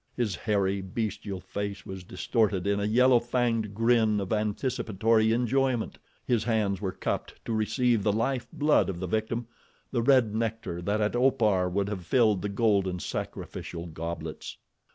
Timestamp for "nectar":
10.33-10.81